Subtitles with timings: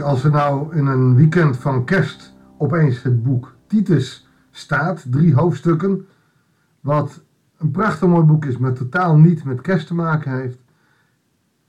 [0.00, 6.06] Als er nou in een weekend van kerst opeens het boek Titus staat, drie hoofdstukken,
[6.80, 7.22] wat
[7.58, 10.58] een prachtig mooi boek is, maar totaal niet met kerst te maken heeft,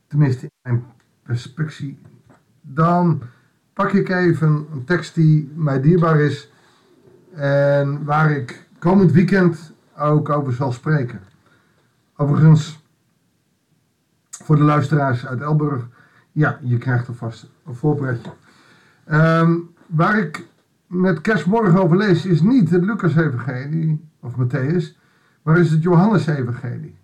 [0.07, 0.83] tenminste in mijn
[1.23, 1.99] perspectie,
[2.61, 3.21] dan
[3.73, 6.51] pak ik even een tekst die mij dierbaar is
[7.33, 11.19] en waar ik komend weekend ook over zal spreken.
[12.15, 12.83] Overigens,
[14.29, 15.87] voor de luisteraars uit Elburg,
[16.35, 18.31] ja, je krijgt alvast een voorpretje.
[19.05, 19.57] Ehm,
[19.87, 20.47] waar ik
[20.87, 24.97] met kerstmorgen over lees is niet het Lucas-evangelie of Matthäus,
[25.41, 26.97] maar is het Johannes-evangelie.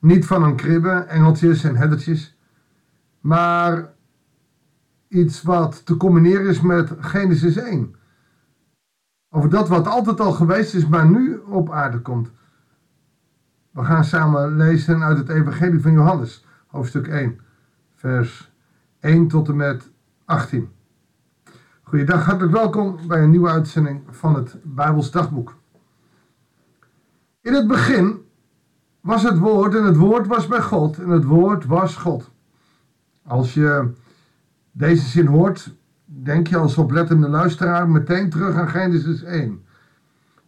[0.00, 2.38] Niet van een kribbe, engeltjes en heddertjes,
[3.20, 3.92] maar
[5.08, 7.94] iets wat te combineren is met Genesis 1.
[9.30, 12.30] Over dat wat altijd al geweest is, maar nu op aarde komt.
[13.70, 17.40] We gaan samen lezen uit het Evangelie van Johannes, hoofdstuk 1,
[18.02, 18.52] vers
[19.00, 19.90] 1 tot en met
[20.24, 20.68] 18.
[21.82, 25.56] Goeiedag, hartelijk welkom bij een nieuwe uitzending van het Bijbels Dagboek.
[27.40, 28.24] In het begin
[29.00, 32.30] was het woord en het woord was bij God en het woord was God.
[33.26, 33.92] Als je
[34.72, 39.64] deze zin hoort, denk je als oplettende luisteraar meteen terug aan Genesis 1.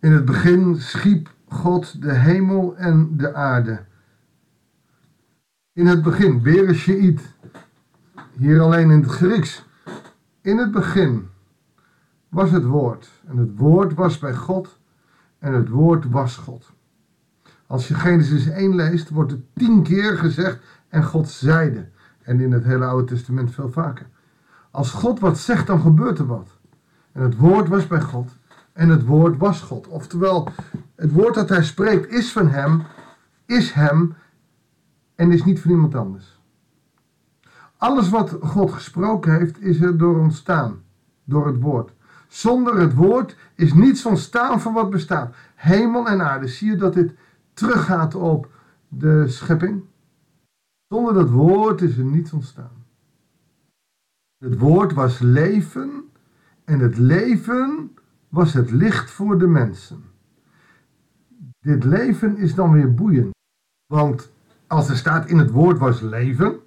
[0.00, 3.84] In het begin schiep God de hemel en de aarde.
[5.72, 7.33] In het begin, Bereshit,
[8.36, 9.64] hier alleen in het Grieks.
[10.40, 11.28] In het begin
[12.28, 14.78] was het woord en het woord was bij God
[15.38, 16.72] en het woord was God.
[17.66, 21.88] Als je Genesis 1 leest, wordt het tien keer gezegd en God zeide.
[22.22, 24.06] En in het hele Oude Testament veel vaker.
[24.70, 26.48] Als God wat zegt, dan gebeurt er wat.
[27.12, 28.36] En het woord was bij God
[28.72, 29.88] en het woord was God.
[29.88, 30.48] Oftewel,
[30.94, 32.82] het woord dat hij spreekt is van hem,
[33.46, 34.14] is hem
[35.14, 36.33] en is niet van iemand anders.
[37.76, 40.82] Alles wat God gesproken heeft, is er door ontstaan,
[41.24, 41.92] door het woord.
[42.28, 45.34] Zonder het woord is niets ontstaan van wat bestaat.
[45.54, 46.46] Hemel en aarde.
[46.46, 47.14] Zie je dat dit
[47.52, 48.48] teruggaat op
[48.88, 49.82] de schepping?
[50.88, 52.84] Zonder dat woord is er niets ontstaan.
[54.38, 55.90] Het woord was leven
[56.64, 57.94] en het leven
[58.28, 60.04] was het licht voor de mensen.
[61.60, 63.32] Dit leven is dan weer boeiend.
[63.86, 64.32] Want
[64.66, 66.60] als er staat in het woord was leven,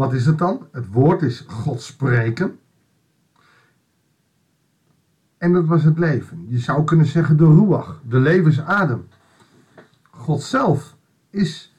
[0.00, 0.68] wat is het dan?
[0.72, 2.58] Het woord is God spreken.
[5.38, 6.48] En dat was het leven.
[6.48, 9.08] Je zou kunnen zeggen de ruach, de levensadem.
[10.10, 10.96] God zelf
[11.30, 11.74] is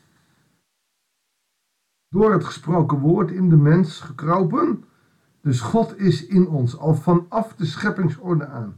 [2.09, 4.83] door het gesproken woord in de mens gekropen.
[5.41, 8.77] Dus God is in ons al vanaf de scheppingsorde aan.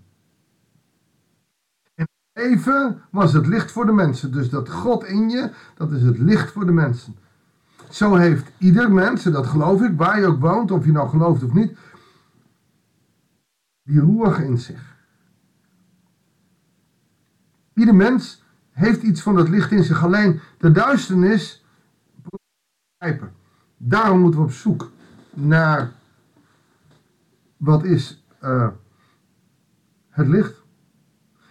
[1.93, 4.31] En even was het licht voor de mensen.
[4.31, 7.15] Dus dat God in je, dat is het licht voor de mensen.
[7.93, 11.09] Zo heeft ieder mens, en dat geloof ik, waar je ook woont, of je nou
[11.09, 11.77] gelooft of niet,
[13.83, 14.95] die roer in zich.
[17.73, 20.03] Ieder mens heeft iets van dat licht in zich.
[20.03, 21.65] Alleen de duisternis
[23.77, 24.91] Daarom moeten we op zoek
[25.33, 25.91] naar
[27.57, 28.67] wat is uh,
[30.09, 30.61] het licht.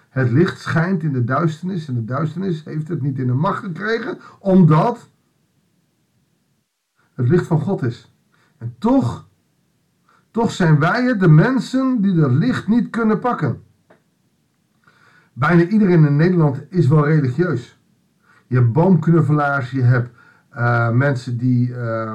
[0.09, 3.64] Het licht schijnt in de duisternis en de duisternis heeft het niet in de macht
[3.64, 5.09] gekregen, omdat
[7.14, 8.16] het licht van God is.
[8.58, 9.28] En toch,
[10.30, 13.62] toch zijn wij het, de mensen die dat licht niet kunnen pakken.
[15.32, 17.80] Bijna iedereen in Nederland is wel religieus.
[18.46, 20.10] Je hebt boomknuffelaars, je hebt
[20.56, 22.14] uh, mensen die uh,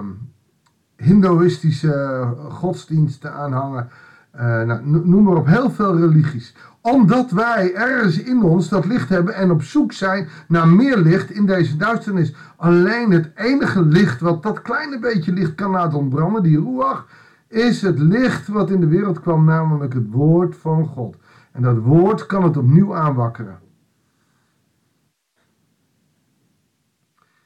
[0.95, 3.89] hindoeïstische godsdiensten aanhangen.
[4.37, 6.55] Uh, nou, noem maar op, heel veel religies.
[6.81, 11.31] Omdat wij ergens in ons dat licht hebben en op zoek zijn naar meer licht
[11.31, 12.35] in deze duisternis.
[12.55, 17.07] Alleen het enige licht wat dat kleine beetje licht kan laten ontbranden, die ruach,
[17.47, 21.15] is het licht wat in de wereld kwam, namelijk het woord van God.
[21.51, 23.59] En dat woord kan het opnieuw aanwakkeren.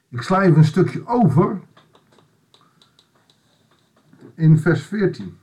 [0.08, 1.60] Ik sla even een stukje over
[4.34, 5.40] in vers 14.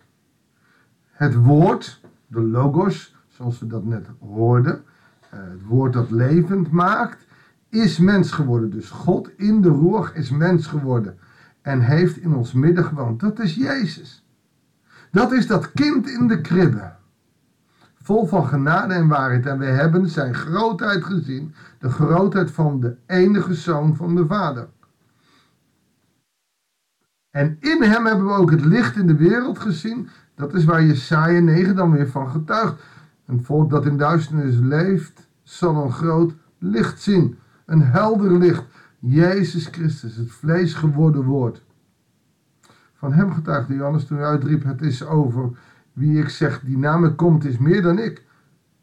[1.20, 4.84] Het woord, de logos, zoals we dat net hoorden,
[5.30, 7.26] eh, het woord dat levend maakt,
[7.70, 8.70] is mens geworden.
[8.70, 11.18] Dus God in de roer is mens geworden
[11.62, 13.20] en heeft in ons midden gewoond.
[13.20, 14.26] Dat is Jezus.
[15.12, 16.92] Dat is dat kind in de kribbe.
[18.02, 19.46] Vol van genade en waarheid.
[19.46, 21.54] En wij hebben zijn grootheid gezien.
[21.80, 24.70] De grootheid van de enige zoon van de Vader.
[27.30, 30.10] En in hem hebben we ook het licht in de wereld gezien.
[30.40, 32.84] Dat is waar Jesaja 9 dan weer van getuigt.
[33.26, 37.38] Een volk dat in duisternis leeft, zal een groot licht zien.
[37.66, 38.64] Een helder licht.
[39.00, 41.64] Jezus Christus, het vlees geworden woord.
[42.94, 45.50] Van hem getuigde Johannes toen hij uitriep: Het is over
[45.94, 48.26] wie ik zeg, die na komt, is meer dan ik.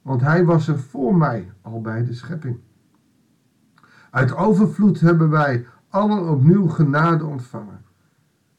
[0.03, 2.59] Want hij was er voor mij al bij de schepping.
[4.11, 7.76] Uit overvloed hebben wij allen opnieuw genade ontvangen.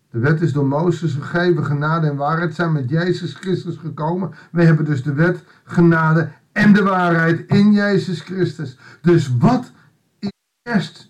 [0.09, 4.31] De wet is door Mozes gegeven, genade en waarheid zijn met Jezus Christus gekomen.
[4.51, 8.77] We hebben dus de wet, genade en de waarheid in Jezus Christus.
[9.01, 9.71] Dus wat
[10.19, 10.31] is
[10.61, 11.09] kerst?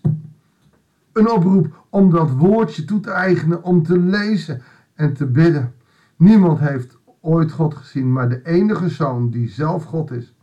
[1.12, 4.62] Een oproep om dat woordje toe te eigenen, om te lezen
[4.94, 5.74] en te bidden.
[6.16, 10.34] Niemand heeft ooit God gezien, maar de enige zoon die zelf God is,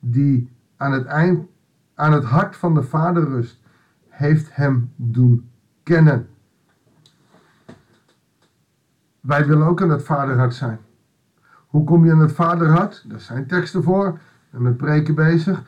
[0.00, 1.46] die aan het, eind,
[1.94, 3.60] aan het hart van de Vader rust,
[4.08, 5.48] heeft hem doen
[5.82, 6.28] kennen.
[9.20, 10.78] Wij willen ook aan het vaderhart zijn.
[11.66, 13.04] Hoe kom je aan het vaderhart?
[13.08, 14.18] Daar zijn teksten voor.
[14.50, 15.62] Ben met preken bezig.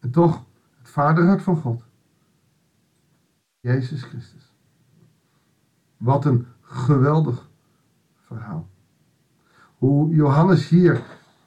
[0.00, 0.44] En toch,
[0.78, 1.82] het vaderhart van God.
[3.60, 4.54] Jezus Christus.
[5.96, 7.48] Wat een geweldig
[8.20, 8.68] verhaal.
[9.78, 11.02] Hoe Johannes hier,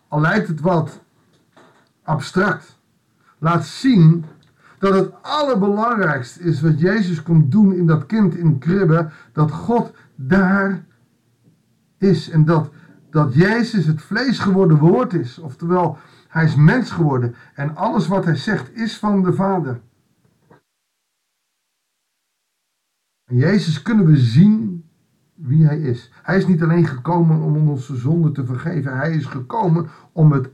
[0.08, 1.02] al lijkt het wat
[2.04, 2.80] abstract,
[3.38, 4.26] laat zien
[4.80, 9.94] dat het allerbelangrijkste is wat Jezus komt doen in dat kind in kribbe, dat God
[10.16, 10.86] daar
[11.98, 12.72] is en dat,
[13.10, 15.98] dat Jezus het vlees geworden woord is, oftewel
[16.28, 19.82] hij is mens geworden en alles wat hij zegt is van de Vader.
[23.26, 24.86] Jezus kunnen we zien
[25.34, 26.12] wie hij is.
[26.24, 30.50] Hij is niet alleen gekomen om onze zonde te vergeven, hij is gekomen om het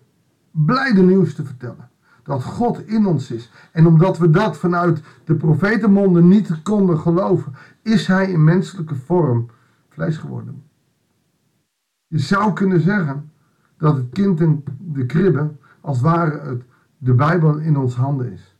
[0.52, 1.90] blijde nieuws te vertellen.
[2.24, 3.52] Dat God in ons is.
[3.72, 9.50] En omdat we dat vanuit de profetenmonden niet konden geloven, is hij in menselijke vorm
[9.90, 10.64] vlees geworden.
[12.12, 13.32] Je zou kunnen zeggen
[13.78, 16.64] dat het kind in de kribbe als ware het,
[16.98, 18.56] de Bijbel in ons handen is.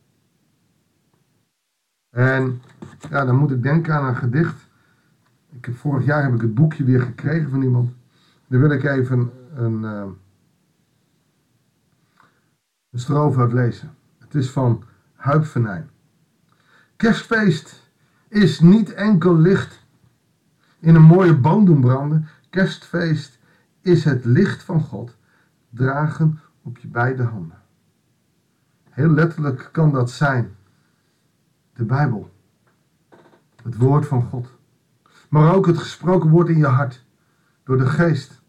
[2.10, 2.62] En
[3.10, 4.68] ja, dan moet ik denken aan een gedicht.
[5.50, 7.92] Ik heb, vorig jaar heb ik het boekje weer gekregen van iemand.
[8.46, 10.04] Daar wil ik even een, uh,
[12.90, 13.94] een stroof uit lezen.
[14.18, 14.84] Het is van
[15.14, 15.90] Huip Venijn.
[16.96, 17.90] Kerstfeest
[18.28, 19.86] is niet enkel licht
[20.78, 22.28] in een mooie boom doen branden.
[22.50, 23.40] Kerstfeest
[23.82, 25.16] is het licht van God
[25.70, 27.60] dragen op je beide handen.
[28.90, 30.56] Heel letterlijk kan dat zijn
[31.74, 32.32] de Bijbel,
[33.62, 34.48] het woord van God,
[35.28, 37.04] maar ook het gesproken woord in je hart
[37.64, 38.40] door de geest.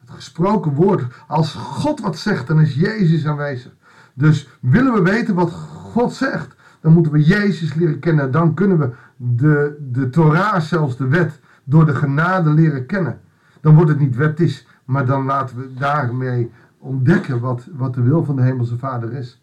[0.00, 3.72] Het gesproken woord, als God wat zegt, dan is Jezus aanwezig.
[4.14, 8.30] Dus willen we weten wat God zegt, dan moeten we Jezus leren kennen.
[8.30, 13.20] Dan kunnen we de, de Torah, zelfs de wet, door de genade leren kennen.
[13.60, 18.24] Dan wordt het niet wettisch, maar dan laten we daarmee ontdekken wat, wat de wil
[18.24, 19.42] van de Hemelse Vader is.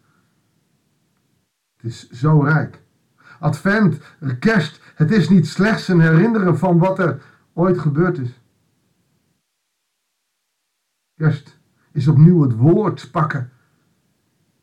[1.76, 2.84] Het is zo rijk.
[3.40, 4.00] Advent,
[4.40, 7.22] kerst, het is niet slechts een herinneren van wat er
[7.54, 8.42] ooit gebeurd is.
[11.16, 11.60] Kerst
[11.92, 13.52] is opnieuw het woord pakken.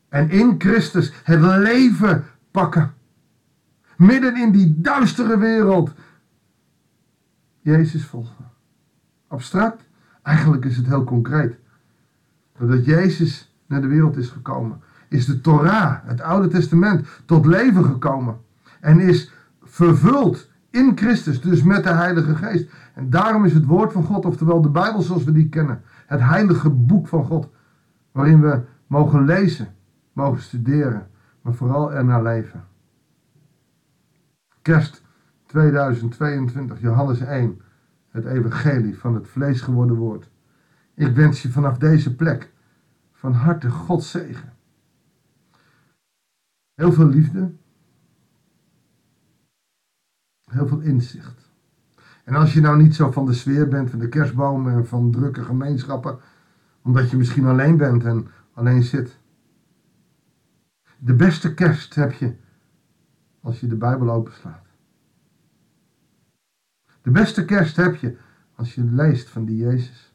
[0.09, 2.95] En in Christus het leven pakken.
[3.97, 5.93] Midden in die duistere wereld.
[7.61, 8.52] Jezus volgen.
[9.33, 9.83] Abstract?
[10.23, 11.59] Eigenlijk is het heel concreet.
[12.59, 17.85] Doordat Jezus naar de wereld is gekomen, is de Torah, het Oude Testament, tot leven
[17.85, 18.41] gekomen.
[18.81, 22.71] En is vervuld in Christus, dus met de Heilige Geest.
[22.95, 26.21] En daarom is het woord van God, oftewel de Bijbel zoals we die kennen, het
[26.21, 27.49] heilige boek van God,
[28.13, 29.75] waarin we mogen lezen,
[30.13, 31.07] mogen studeren,
[31.43, 32.65] maar vooral ernaar leven.
[34.63, 35.03] Kerst
[35.47, 37.61] 2022, Johannes 1
[38.13, 40.31] het evangelie van het vlees geworden woord.
[40.95, 42.53] Ik wens je vanaf deze plek
[43.13, 44.53] van harte God zegen.
[46.75, 47.53] Heel veel liefde.
[50.45, 51.51] Heel veel inzicht.
[52.25, 55.11] En als je nou niet zo van de sfeer bent, van de kerstbomen en van
[55.11, 56.19] drukke gemeenschappen,
[56.83, 59.19] omdat je misschien alleen bent en alleen zit.
[60.99, 62.37] De beste kerst heb je
[63.41, 64.62] als je de Bijbel openslaat.
[67.03, 68.17] De beste kerst heb je
[68.55, 70.15] als je leest van die Jezus.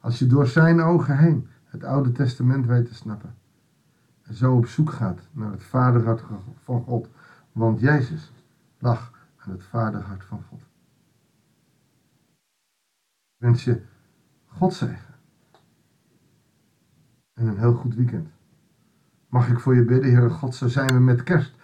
[0.00, 3.34] Als je door zijn ogen heen het Oude Testament weet te snappen.
[4.22, 6.22] En zo op zoek gaat naar het vaderhart
[6.62, 7.08] van God.
[7.52, 8.32] Want Jezus
[8.78, 10.60] lag aan het vaderhart van God.
[13.36, 13.82] Ik wens je
[14.46, 15.14] God zegen.
[17.34, 18.28] En een heel goed weekend.
[19.28, 21.54] Mag ik voor je bidden, Heere God, zo zijn we met kerst.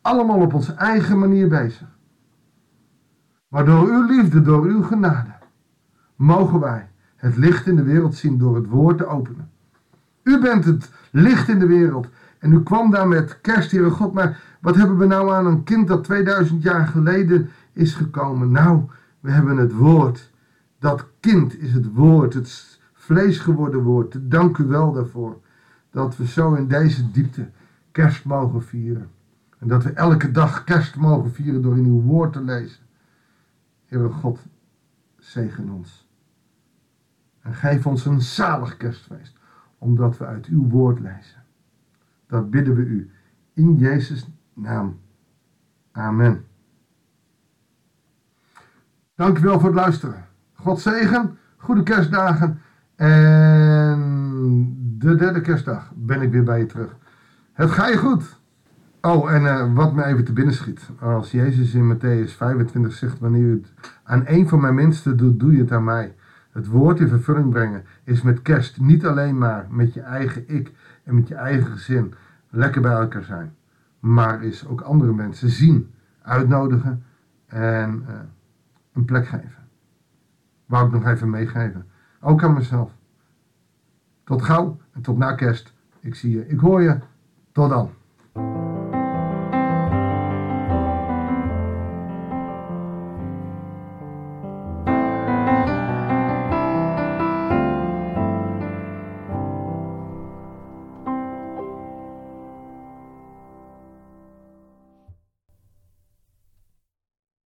[0.00, 1.88] Allemaal op onze eigen manier bezig.
[3.52, 5.30] Maar door uw liefde, door uw genade,
[6.16, 9.50] mogen wij het licht in de wereld zien door het woord te openen.
[10.22, 12.08] U bent het licht in de wereld.
[12.38, 14.12] En u kwam daar met kerst, Heere God.
[14.12, 18.50] Maar wat hebben we nou aan een kind dat 2000 jaar geleden is gekomen?
[18.50, 18.82] Nou,
[19.20, 20.30] We hebben het woord.
[20.78, 24.16] Dat kind is het woord, het vlees geworden woord.
[24.20, 25.40] Dank u wel daarvoor.
[25.90, 27.48] Dat we zo in deze diepte
[27.90, 29.08] kerst mogen vieren.
[29.58, 32.80] En dat we elke dag kerst mogen vieren door in uw woord te lezen.
[33.92, 34.38] Heere God,
[35.18, 36.08] zegen ons.
[37.40, 39.38] En geef ons een zalig kerstfeest,
[39.78, 41.42] omdat we uit uw woord lezen.
[42.26, 43.10] Dat bidden we u
[43.52, 45.00] in Jezus' naam.
[45.90, 46.44] Amen.
[49.14, 50.26] Dank wel voor het luisteren.
[50.52, 52.60] God zegen, goede kerstdagen
[52.96, 54.00] en
[54.98, 56.96] de derde kerstdag ben ik weer bij je terug.
[57.52, 58.40] Het ga je goed.
[59.04, 60.90] Oh, en uh, wat me even te binnen schiet.
[61.00, 65.40] Als Jezus in Matthäus 25 zegt, wanneer u het aan een van mijn minsten doet,
[65.40, 66.14] doe je het aan mij.
[66.50, 70.72] Het woord in vervulling brengen is met kerst niet alleen maar met je eigen ik
[71.04, 72.14] en met je eigen gezin
[72.50, 73.54] lekker bij elkaar zijn.
[74.00, 75.90] Maar is ook andere mensen zien,
[76.22, 77.04] uitnodigen
[77.46, 78.14] en uh,
[78.92, 79.68] een plek geven.
[80.66, 81.86] Wou ik nog even meegeven.
[82.20, 82.92] Ook aan mezelf.
[84.24, 85.72] Tot gauw en tot na kerst.
[86.00, 86.98] Ik zie je, ik hoor je.
[87.52, 87.90] Tot dan.